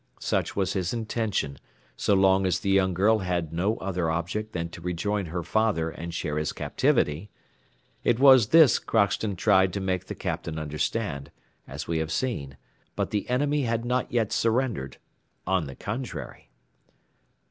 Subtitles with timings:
[0.19, 1.59] Such was his intention,
[1.95, 5.91] so long as the young girl had no other object than to rejoin her father
[5.91, 7.29] and share his captivity.
[8.03, 11.29] It was this Crockston tried to make the Captain understand,
[11.67, 12.57] as we have seen,
[12.95, 14.97] but the enemy had not yet surrendered;
[15.45, 16.49] on the contrary.